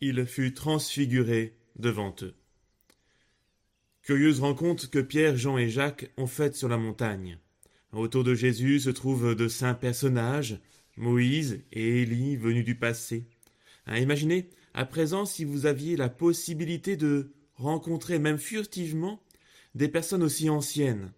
il 0.00 0.26
fut 0.26 0.54
transfiguré 0.54 1.56
devant 1.76 2.14
eux. 2.22 2.34
Curieuse 4.02 4.40
rencontre 4.40 4.90
que 4.90 4.98
Pierre, 4.98 5.36
Jean 5.36 5.58
et 5.58 5.68
Jacques 5.68 6.10
ont 6.16 6.26
faite 6.26 6.56
sur 6.56 6.68
la 6.68 6.78
montagne. 6.78 7.38
Autour 7.92 8.24
de 8.24 8.34
Jésus 8.34 8.80
se 8.80 8.90
trouvent 8.90 9.34
de 9.34 9.48
saints 9.48 9.74
personnages, 9.74 10.60
Moïse 10.96 11.62
et 11.72 12.02
Élie 12.02 12.36
venus 12.36 12.64
du 12.64 12.76
passé. 12.76 13.26
Hein, 13.86 13.98
imaginez 13.98 14.48
à 14.74 14.84
présent 14.84 15.26
si 15.26 15.44
vous 15.44 15.66
aviez 15.66 15.96
la 15.96 16.08
possibilité 16.08 16.96
de 16.96 17.32
rencontrer 17.54 18.18
même 18.18 18.38
furtivement 18.38 19.22
des 19.74 19.88
personnes 19.88 20.22
aussi 20.22 20.48
anciennes. 20.48 21.12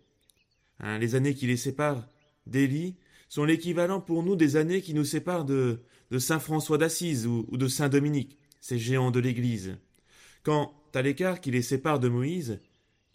Hein, 0.81 0.99
les 0.99 1.15
années 1.15 1.35
qui 1.35 1.47
les 1.47 1.57
séparent 1.57 2.09
d'Élie 2.47 2.97
sont 3.29 3.45
l'équivalent 3.45 4.01
pour 4.01 4.23
nous 4.23 4.37
des 4.37 4.57
années 4.57 4.83
qui 4.83 4.95
nous 4.95 5.05
séparent 5.05 5.45
de, 5.45 5.81
Saint 6.19 6.41
François 6.41 6.77
d'Assise 6.77 7.27
ou 7.27 7.47
de 7.57 7.69
Saint 7.69 7.89
Dominique, 7.89 8.39
ces 8.63 8.79
géants 8.79 9.11
de 9.11 9.21
l'Église. 9.21 9.77
Quant 10.45 10.73
à 10.95 11.03
l'écart 11.03 11.41
qui 11.41 11.51
les 11.51 11.63
sépare 11.63 12.01
de 12.01 12.09
Moïse, 12.09 12.61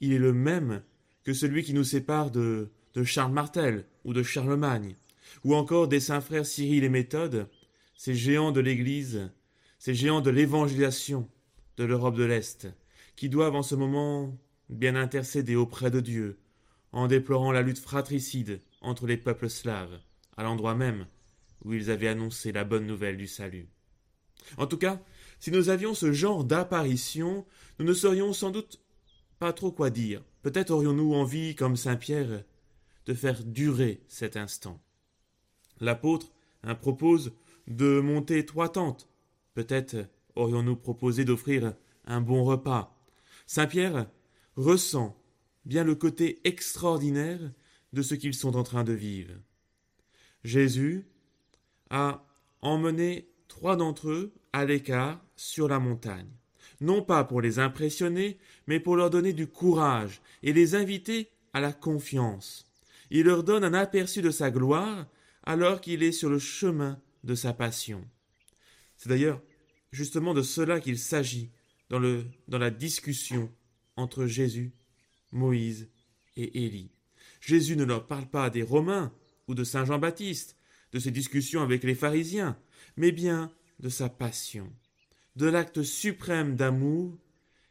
il 0.01 0.13
est 0.13 0.20
le 0.20 0.33
même 0.33 0.83
que 1.23 1.33
celui 1.33 1.63
qui 1.63 1.73
nous 1.73 1.85
sépare 1.85 2.29
de, 2.29 2.70
de 2.93 3.03
Charles 3.03 3.31
Martel 3.31 3.85
ou 4.03 4.13
de 4.13 4.21
Charlemagne, 4.21 4.95
ou 5.43 5.55
encore 5.55 5.87
des 5.87 6.01
saints 6.01 6.21
frères 6.21 6.45
Cyril 6.45 6.83
et 6.83 6.89
Méthode, 6.89 7.49
ces 7.95 8.13
géants 8.13 8.51
de 8.51 8.59
l'Église, 8.59 9.31
ces 9.79 9.95
géants 9.95 10.21
de 10.21 10.29
l'évangélisation 10.29 11.29
de 11.77 11.85
l'Europe 11.85 12.17
de 12.17 12.25
l'Est, 12.25 12.67
qui 13.15 13.29
doivent 13.29 13.55
en 13.55 13.63
ce 13.63 13.75
moment 13.75 14.37
bien 14.70 14.95
intercéder 14.95 15.55
auprès 15.55 15.89
de 15.89 16.01
Dieu, 16.01 16.39
en 16.91 17.07
déplorant 17.07 17.54
la 17.54 17.61
lutte 17.61 17.79
fratricide 17.79 18.61
entre 18.82 19.07
les 19.07 19.17
peuples 19.17 19.49
slaves, 19.49 19.98
à 20.35 20.43
l'endroit 20.43 20.76
même 20.76 21.07
où 21.63 21.73
ils 21.73 21.89
avaient 21.89 22.09
annoncé 22.09 22.51
la 22.51 22.65
bonne 22.65 22.85
nouvelle 22.85 23.17
du 23.17 23.27
salut. 23.27 23.70
En 24.57 24.67
tout 24.67 24.77
cas, 24.77 25.01
si 25.40 25.52
nous 25.52 25.70
avions 25.70 25.93
ce 25.93 26.12
genre 26.12 26.43
d'apparition, 26.43 27.46
nous 27.80 27.85
ne 27.85 27.93
saurions 27.93 28.34
sans 28.34 28.52
doute 28.52 28.82
pas 29.40 29.54
trop 29.54 29.71
quoi 29.71 29.90
dire. 29.90 30.24
Peut-être 30.41 30.71
aurions-nous 30.71 31.13
envie, 31.13 31.55
comme 31.55 31.76
saint 31.76 31.96
Pierre, 31.96 32.44
de 33.05 33.13
faire 33.13 33.44
durer 33.44 34.02
cet 34.07 34.35
instant. 34.35 34.82
L'apôtre 35.79 36.32
hein, 36.63 36.76
propose 36.76 37.34
de 37.68 37.99
monter 37.99 38.46
trois 38.46 38.70
tentes. 38.70 39.10
Peut-être 39.54 39.96
aurions-nous 40.35 40.76
proposé 40.76 41.26
d'offrir 41.26 41.74
un 42.05 42.22
bon 42.22 42.44
repas. 42.44 42.98
Saint 43.46 43.68
Pierre 43.68 44.07
ressent 44.55 45.22
bien 45.66 45.84
le 45.84 45.96
côté 45.96 46.40
extraordinaire 46.44 47.40
de 47.94 48.01
ce 48.01 48.16
qu'ils 48.16 48.34
sont 48.34 48.55
en 48.55 48.63
train 48.63 48.84
de 48.84 48.94
vivre. 48.94 49.34
Jésus 50.44 51.07
a 51.90 52.26
emmené 52.62 53.29
trois 53.48 53.76
d'entre 53.76 54.10
eux 54.10 54.34
à 54.53 54.65
l'écart 54.65 55.23
sur 55.35 55.67
la 55.67 55.79
montagne 55.79 56.29
non 56.81 57.01
pas 57.01 57.23
pour 57.23 57.41
les 57.41 57.59
impressionner, 57.59 58.37
mais 58.67 58.79
pour 58.79 58.95
leur 58.95 59.09
donner 59.09 59.34
du 59.34 59.48
courage 59.48 60.21
et 60.43 60.54
les 60.54 60.76
inviter 60.76 61.29
à 61.54 61.59
la 61.59 61.73
confiance. 61.73 62.65
Il 63.09 63.23
leur 63.23 63.43
donne 63.43 63.63
un 63.63 63.73
aperçu 63.73 64.22
de 64.22 64.31
sa 64.31 64.51
gloire 64.51 65.07
alors 65.44 65.81
qu'il 65.81 66.03
est 66.03 66.12
sur 66.12 66.29
le 66.29 66.39
chemin 66.39 67.00
de 67.23 67.35
sa 67.35 67.53
passion. 67.53 68.06
C'est 68.97 69.09
d'ailleurs 69.09 69.41
justement 69.91 70.34
de 70.34 70.41
cela 70.41 70.79
qu'il 70.79 71.00
s'agit 71.00 71.51
dans, 71.89 72.01
dans 72.47 72.57
la 72.57 72.69
discussion 72.69 73.51
entre 73.95 74.25
Jésus, 74.25 74.73
Moïse 75.31 75.89
et 76.35 76.66
Élie. 76.66 76.91
Jésus 77.39 77.78
ne 77.78 77.85
leur 77.85 78.06
parle 78.06 78.28
pas 78.28 78.50
des 78.50 78.63
Romains 78.63 79.13
ou 79.47 79.55
de 79.55 79.63
Saint 79.63 79.85
Jean-Baptiste, 79.85 80.57
de 80.91 80.99
ses 80.99 81.11
discussions 81.11 81.61
avec 81.61 81.83
les 81.83 81.95
pharisiens, 81.95 82.57
mais 82.97 83.11
bien 83.11 83.51
de 83.79 83.89
sa 83.89 84.09
passion 84.09 84.71
de 85.38 85.45
l'acte 85.45 85.83
suprême 85.83 86.55
d'amour 86.55 87.15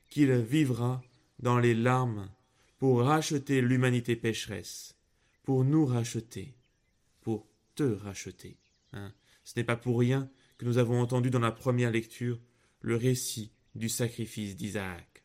qu'il 0.09 0.33
vivra 0.37 1.03
dans 1.41 1.59
les 1.59 1.75
larmes 1.75 2.31
pour 2.79 3.01
racheter 3.01 3.61
l'humanité 3.61 4.15
pécheresse, 4.15 4.95
pour 5.43 5.65
nous 5.65 5.85
racheter, 5.85 6.55
pour 7.23 7.49
te 7.75 7.83
racheter. 7.83 8.57
Hein. 8.93 9.13
Ce 9.45 9.55
n'est 9.57 9.65
pas 9.65 9.77
pour 9.77 9.99
rien 9.99 10.31
que 10.59 10.65
nous 10.65 10.79
avons 10.79 11.01
entendu 11.01 11.29
dans 11.29 11.41
la 11.41 11.51
première 11.51 11.91
lecture 11.91 12.39
le 12.83 12.95
récit 12.95 13.51
du 13.75 13.89
sacrifice 13.89 14.55
d'Isaac. 14.55 15.25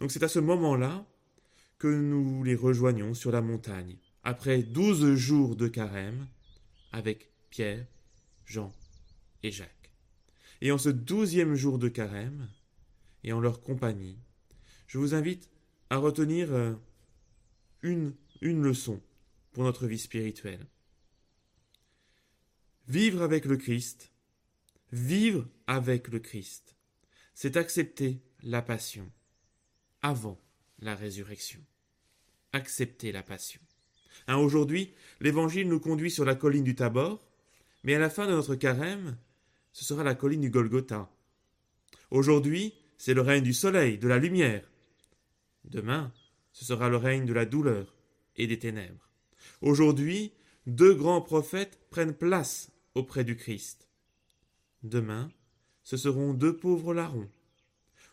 Donc 0.00 0.12
c'est 0.12 0.22
à 0.22 0.28
ce 0.28 0.38
moment-là 0.38 1.06
que 1.78 1.88
nous 1.88 2.42
les 2.42 2.54
rejoignons 2.54 3.12
sur 3.12 3.30
la 3.30 3.42
montagne, 3.42 3.98
après 4.22 4.62
douze 4.62 5.14
jours 5.14 5.56
de 5.56 5.68
carême, 5.68 6.26
avec 6.90 7.30
Pierre, 7.50 7.86
Jean 8.46 8.72
et 9.44 9.52
Jacques. 9.52 9.92
Et 10.60 10.72
en 10.72 10.78
ce 10.78 10.88
douzième 10.88 11.54
jour 11.54 11.78
de 11.78 11.88
carême, 11.88 12.48
et 13.22 13.32
en 13.32 13.40
leur 13.40 13.62
compagnie, 13.62 14.18
je 14.86 14.98
vous 14.98 15.14
invite 15.14 15.50
à 15.90 15.98
retenir 15.98 16.52
euh, 16.52 16.74
une, 17.82 18.14
leçon 18.40 19.00
pour 19.52 19.64
notre 19.64 19.86
vie 19.86 19.98
spirituelle. 19.98 20.66
Vivre 22.88 23.22
avec 23.22 23.44
le 23.44 23.56
Christ, 23.56 24.12
vivre 24.92 25.46
avec 25.66 26.08
le 26.08 26.18
Christ, 26.18 26.76
c'est 27.34 27.56
accepter 27.56 28.22
la 28.42 28.62
passion 28.62 29.10
avant 30.02 30.40
la 30.78 30.94
résurrection. 30.94 31.60
Accepter 32.52 33.10
la 33.12 33.22
passion. 33.22 33.60
Hein, 34.26 34.36
Aujourd'hui, 34.36 34.94
l'Évangile 35.20 35.68
nous 35.68 35.80
conduit 35.80 36.10
sur 36.10 36.24
la 36.24 36.34
colline 36.34 36.64
du 36.64 36.74
Tabor, 36.74 37.26
mais 37.82 37.94
à 37.94 37.98
la 37.98 38.10
fin 38.10 38.26
de 38.26 38.32
notre 38.32 38.54
carême, 38.54 39.16
ce 39.74 39.84
sera 39.84 40.04
la 40.04 40.14
colline 40.14 40.40
du 40.40 40.50
Golgotha. 40.50 41.10
Aujourd'hui, 42.12 42.72
c'est 42.96 43.12
le 43.12 43.20
règne 43.20 43.42
du 43.42 43.52
soleil, 43.52 43.98
de 43.98 44.06
la 44.06 44.18
lumière. 44.18 44.70
Demain, 45.64 46.12
ce 46.52 46.64
sera 46.64 46.88
le 46.88 46.96
règne 46.96 47.26
de 47.26 47.32
la 47.32 47.44
douleur 47.44 47.92
et 48.36 48.46
des 48.46 48.58
ténèbres. 48.58 49.10
Aujourd'hui, 49.60 50.32
deux 50.66 50.94
grands 50.94 51.20
prophètes 51.20 51.80
prennent 51.90 52.14
place 52.14 52.70
auprès 52.94 53.24
du 53.24 53.36
Christ. 53.36 53.88
Demain, 54.84 55.30
ce 55.82 55.96
seront 55.96 56.34
deux 56.34 56.56
pauvres 56.56 56.94
larrons. 56.94 57.28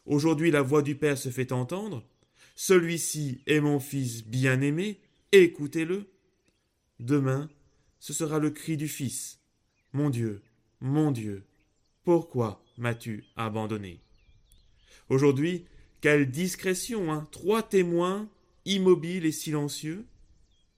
Aujourd'hui, 0.07 0.49
la 0.49 0.63
voix 0.63 0.81
du 0.81 0.95
Père 0.95 1.17
se 1.17 1.29
fait 1.29 1.51
entendre. 1.51 2.03
Celui-ci 2.55 3.43
est 3.45 3.59
mon 3.59 3.79
Fils 3.79 4.25
bien-aimé, 4.25 4.99
écoutez-le. 5.31 6.09
Demain, 6.99 7.49
ce 7.99 8.13
sera 8.13 8.39
le 8.39 8.49
cri 8.49 8.77
du 8.77 8.87
Fils. 8.87 9.39
Mon 9.93 10.09
Dieu, 10.09 10.41
mon 10.79 11.11
Dieu, 11.11 11.45
pourquoi 12.03 12.63
m'as-tu 12.77 13.25
abandonné? 13.35 14.01
Aujourd'hui, 15.09 15.65
quelle 15.99 16.31
discrétion, 16.31 17.11
hein? 17.11 17.27
Trois 17.31 17.63
témoins, 17.63 18.29
immobiles 18.65 19.25
et 19.25 19.31
silencieux. 19.31 20.05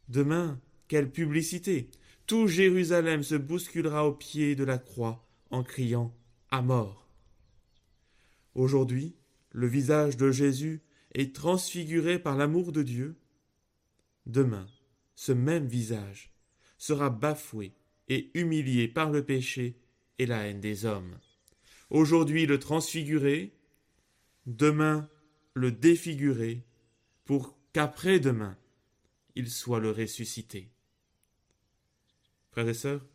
Demain, 0.09 0.59
quelle 0.88 1.09
publicité 1.09 1.89
Tout 2.28 2.47
Jérusalem 2.47 3.23
se 3.23 3.35
bousculera 3.35 4.07
au 4.07 4.13
pied 4.13 4.56
de 4.56 4.63
la 4.63 4.78
croix 4.78 5.25
en 5.50 5.63
criant 5.63 6.13
à 6.50 6.62
mort. 6.62 7.07
Aujourd'hui, 8.56 9.16
le 9.51 9.67
visage 9.67 10.17
de 10.17 10.31
Jésus 10.31 10.81
est 11.13 11.35
transfiguré 11.35 12.19
par 12.19 12.35
l'amour 12.35 12.72
de 12.72 12.83
Dieu. 12.83 13.16
Demain, 14.25 14.67
ce 15.16 15.31
même 15.31 15.67
visage 15.67 16.33
sera 16.78 17.09
bafoué 17.09 17.73
et 18.09 18.31
humilié 18.33 18.88
par 18.88 19.09
le 19.09 19.23
péché 19.23 19.78
et 20.19 20.25
la 20.25 20.47
haine 20.47 20.62
des 20.62 20.85
hommes. 20.85 21.18
Aujourd'hui 21.90 22.46
le 22.46 22.59
transfigurer, 22.59 23.53
demain 24.45 25.10
le 25.54 25.71
défigurer, 25.71 26.65
pour 27.25 27.57
qu'après-demain 27.74 28.57
il 29.36 29.50
soit 29.50 29.80
le 29.80 29.92
ressuscité. 29.92 30.69
Frères 32.51 32.69
et 32.69 32.74
sœurs, 32.74 33.06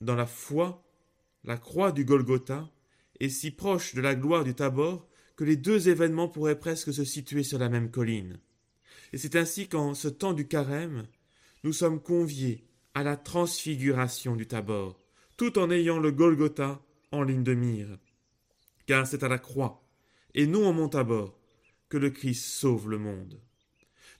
dans 0.00 0.16
la 0.16 0.26
foi, 0.26 0.84
la 1.44 1.56
croix 1.56 1.92
du 1.92 2.04
Golgotha 2.04 2.70
est 3.20 3.28
si 3.28 3.50
proche 3.50 3.94
de 3.94 4.00
la 4.00 4.14
gloire 4.14 4.44
du 4.44 4.54
Tabor 4.54 5.08
que 5.36 5.44
les 5.44 5.56
deux 5.56 5.88
événements 5.88 6.28
pourraient 6.28 6.58
presque 6.58 6.92
se 6.92 7.04
situer 7.04 7.42
sur 7.42 7.58
la 7.58 7.68
même 7.68 7.90
colline. 7.90 8.38
Et 9.12 9.18
c'est 9.18 9.36
ainsi 9.36 9.68
qu'en 9.68 9.94
ce 9.94 10.08
temps 10.08 10.32
du 10.32 10.48
carême, 10.48 11.06
nous 11.64 11.72
sommes 11.72 12.02
conviés 12.02 12.66
à 12.94 13.02
la 13.02 13.16
transfiguration 13.16 14.36
du 14.36 14.46
Tabor, 14.46 15.01
tout 15.36 15.58
en 15.58 15.70
ayant 15.70 15.98
le 15.98 16.10
Golgotha 16.10 16.80
en 17.10 17.22
ligne 17.22 17.42
de 17.42 17.54
mire. 17.54 17.98
Car 18.86 19.06
c'est 19.06 19.22
à 19.22 19.28
la 19.28 19.38
croix, 19.38 19.82
et 20.34 20.46
non 20.46 20.66
en 20.66 20.72
mont 20.72 20.88
bord, 20.88 21.38
que 21.88 21.98
le 21.98 22.10
Christ 22.10 22.44
sauve 22.44 22.88
le 22.88 22.98
monde. 22.98 23.40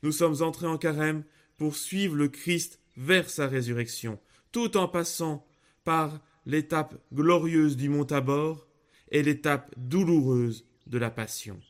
Nous 0.03 0.13
sommes 0.13 0.43
entrés 0.43 0.67
en 0.67 0.79
carême 0.79 1.25
pour 1.57 1.77
suivre 1.77 2.17
le 2.17 2.29
Christ 2.29 2.81
vers 2.97 3.31
sa 3.31 3.47
résurrection, 3.47 4.19
tout 4.53 4.77
en 4.77 4.89
passant 4.89 5.47
par 5.85 6.21
l'étape 6.45 7.01
glorieuse 7.13 7.77
du 7.77 7.89
mont 7.89 8.05
Tabor 8.05 8.67
et 9.11 9.23
l'étape 9.23 9.73
douloureuse 9.77 10.67
de 10.87 10.99
la 10.99 11.11
passion. 11.11 11.61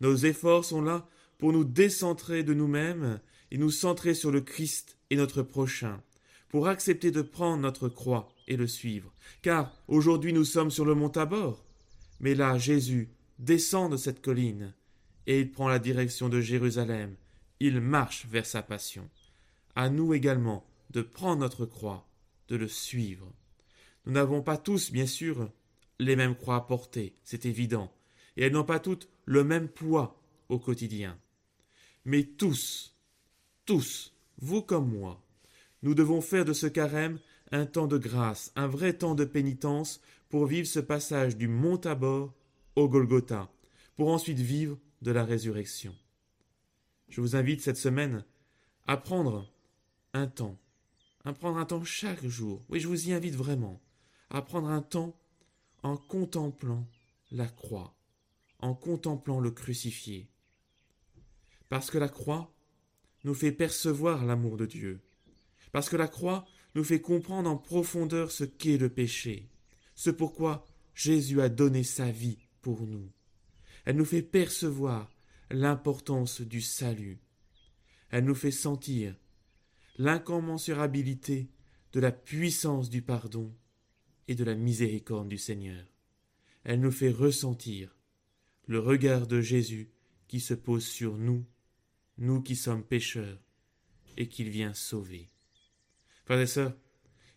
Nos 0.00 0.16
efforts 0.16 0.64
sont 0.64 0.82
là 0.82 1.08
pour 1.38 1.52
nous 1.52 1.64
décentrer 1.64 2.42
de 2.42 2.54
nous-mêmes 2.54 3.20
et 3.50 3.58
nous 3.58 3.70
centrer 3.70 4.14
sur 4.14 4.30
le 4.30 4.40
Christ 4.40 4.98
et 5.10 5.16
notre 5.16 5.42
prochain, 5.42 6.02
pour 6.48 6.68
accepter 6.68 7.10
de 7.10 7.22
prendre 7.22 7.62
notre 7.62 7.88
croix 7.88 8.28
et 8.48 8.56
le 8.56 8.66
suivre. 8.66 9.12
Car 9.42 9.72
aujourd'hui 9.86 10.32
nous 10.32 10.44
sommes 10.44 10.72
sur 10.72 10.84
le 10.84 10.94
mont 10.94 11.10
Tabor. 11.10 11.64
Mais 12.18 12.34
là, 12.34 12.58
Jésus 12.58 13.10
descend 13.38 13.92
de 13.92 13.96
cette 13.96 14.20
colline 14.20 14.74
et 15.28 15.38
il 15.38 15.52
prend 15.52 15.68
la 15.68 15.78
direction 15.78 16.28
de 16.28 16.40
Jérusalem. 16.40 17.14
Il 17.60 17.80
marche 17.80 18.26
vers 18.26 18.46
sa 18.46 18.62
passion. 18.62 19.08
À 19.76 19.90
nous 19.90 20.14
également 20.14 20.66
de 20.90 21.02
prendre 21.02 21.42
notre 21.42 21.66
croix, 21.66 22.08
de 22.48 22.56
le 22.56 22.66
suivre. 22.66 23.30
Nous 24.06 24.12
n'avons 24.12 24.42
pas 24.42 24.56
tous, 24.56 24.90
bien 24.90 25.06
sûr, 25.06 25.52
les 26.00 26.16
mêmes 26.16 26.34
croix 26.34 26.56
à 26.56 26.60
porter, 26.62 27.14
c'est 27.24 27.44
évident, 27.44 27.92
et 28.36 28.44
elles 28.44 28.52
n'ont 28.52 28.64
pas 28.64 28.80
toutes 28.80 29.08
le 29.26 29.44
même 29.44 29.68
poids 29.68 30.20
au 30.48 30.58
quotidien. 30.58 31.18
Mais 32.04 32.22
tous, 32.22 32.96
tous, 33.66 34.14
vous 34.38 34.62
comme 34.62 34.90
moi, 34.90 35.22
nous 35.82 35.94
devons 35.94 36.20
faire 36.20 36.44
de 36.44 36.52
ce 36.52 36.66
carême 36.66 37.18
un 37.52 37.66
temps 37.66 37.86
de 37.86 37.98
grâce, 37.98 38.52
un 38.56 38.66
vrai 38.66 38.92
temps 38.92 39.14
de 39.14 39.24
pénitence 39.24 40.00
pour 40.28 40.46
vivre 40.46 40.66
ce 40.66 40.80
passage 40.80 41.36
du 41.36 41.48
mont 41.48 41.78
Tabor 41.78 42.34
au 42.76 42.88
Golgotha, 42.88 43.50
pour 43.96 44.08
ensuite 44.08 44.38
vivre 44.38 44.78
de 45.02 45.10
la 45.10 45.24
résurrection. 45.24 45.94
Je 47.08 47.20
vous 47.20 47.36
invite 47.36 47.62
cette 47.62 47.76
semaine 47.76 48.24
à 48.86 48.96
prendre 48.96 49.50
un 50.12 50.26
temps, 50.26 50.58
à 51.24 51.32
prendre 51.32 51.58
un 51.58 51.64
temps 51.64 51.84
chaque 51.84 52.24
jour. 52.26 52.64
Oui, 52.68 52.80
je 52.80 52.88
vous 52.88 53.08
y 53.08 53.12
invite 53.12 53.34
vraiment 53.34 53.80
à 54.30 54.42
prendre 54.42 54.68
un 54.68 54.82
temps 54.82 55.16
en 55.82 55.96
contemplant 55.96 56.86
la 57.30 57.46
croix, 57.46 57.94
en 58.60 58.74
contemplant 58.74 59.40
le 59.40 59.50
crucifié. 59.50 60.28
Parce 61.68 61.90
que 61.90 61.98
la 61.98 62.08
croix 62.08 62.52
nous 63.24 63.34
fait 63.34 63.52
percevoir 63.52 64.24
l'amour 64.24 64.56
de 64.56 64.66
Dieu, 64.66 65.00
parce 65.72 65.88
que 65.88 65.96
la 65.96 66.08
croix 66.08 66.46
nous 66.74 66.84
fait 66.84 67.00
comprendre 67.00 67.50
en 67.50 67.56
profondeur 67.56 68.30
ce 68.30 68.44
qu'est 68.44 68.78
le 68.78 68.88
péché, 68.88 69.48
ce 69.94 70.10
pourquoi 70.10 70.66
Jésus 70.94 71.40
a 71.40 71.48
donné 71.48 71.84
sa 71.84 72.10
vie 72.10 72.38
pour 72.60 72.86
nous. 72.86 73.10
Elle 73.84 73.96
nous 73.96 74.04
fait 74.04 74.22
percevoir 74.22 75.10
l'importance 75.50 76.40
du 76.40 76.60
salut. 76.60 77.20
Elle 78.10 78.24
nous 78.24 78.34
fait 78.34 78.50
sentir 78.50 79.14
l'incommensurabilité 79.96 81.48
de 81.92 82.00
la 82.00 82.12
puissance 82.12 82.90
du 82.90 83.02
pardon 83.02 83.54
et 84.28 84.34
de 84.34 84.44
la 84.44 84.54
miséricorde 84.54 85.28
du 85.28 85.38
Seigneur. 85.38 85.84
Elle 86.64 86.80
nous 86.80 86.92
fait 86.92 87.10
ressentir 87.10 87.96
le 88.66 88.78
regard 88.78 89.26
de 89.26 89.40
Jésus 89.40 89.90
qui 90.28 90.40
se 90.40 90.54
pose 90.54 90.86
sur 90.86 91.16
nous, 91.16 91.46
nous 92.18 92.42
qui 92.42 92.54
sommes 92.54 92.84
pécheurs, 92.84 93.40
et 94.16 94.28
qu'il 94.28 94.50
vient 94.50 94.74
sauver. 94.74 95.30
Frères 96.28 96.40
et 96.40 96.46
sœurs, 96.46 96.74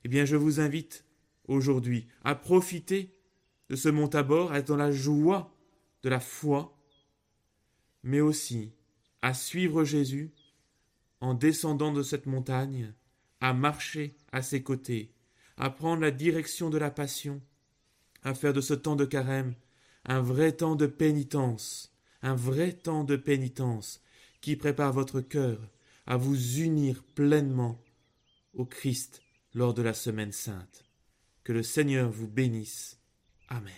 eh 0.03 0.09
bien 0.09 0.25
je 0.25 0.35
vous 0.35 0.59
invite 0.59 1.05
aujourd'hui 1.47 2.09
à 2.25 2.35
profiter 2.35 3.15
de 3.69 3.77
ce 3.77 3.87
mont 3.87 4.09
à 4.09 4.57
être 4.57 4.67
dans 4.67 4.75
la 4.75 4.91
joie 4.91 5.55
de 6.03 6.09
la 6.09 6.19
foi, 6.19 6.77
mais 8.03 8.19
aussi 8.19 8.73
à 9.21 9.33
suivre 9.33 9.85
Jésus 9.85 10.33
en 11.21 11.33
descendant 11.33 11.93
de 11.93 12.03
cette 12.03 12.25
montagne, 12.25 12.93
à 13.39 13.53
marcher 13.53 14.17
à 14.33 14.41
ses 14.41 14.61
côtés, 14.61 15.13
à 15.55 15.69
prendre 15.69 16.01
la 16.01 16.11
direction 16.11 16.69
de 16.69 16.77
la 16.77 16.91
passion, 16.91 17.41
à 18.23 18.33
faire 18.33 18.51
de 18.51 18.59
ce 18.59 18.73
temps 18.73 18.97
de 18.97 19.05
carême 19.05 19.55
un 20.03 20.19
vrai 20.19 20.51
temps 20.51 20.75
de 20.75 20.87
pénitence, 20.87 21.95
un 22.23 22.35
vrai 22.35 22.73
temps 22.73 23.05
de 23.05 23.15
pénitence 23.15 24.01
qui 24.41 24.57
prépare 24.57 24.91
votre 24.91 25.21
cœur 25.21 25.59
à 26.07 26.17
vous 26.17 26.59
unir 26.59 27.05
pleinement 27.15 27.81
au 28.53 28.65
Christ 28.65 29.21
lors 29.53 29.73
de 29.73 29.81
la 29.81 29.93
semaine 29.93 30.31
sainte. 30.31 30.83
Que 31.43 31.53
le 31.53 31.63
Seigneur 31.63 32.09
vous 32.09 32.27
bénisse. 32.27 32.99
Amen. 33.49 33.73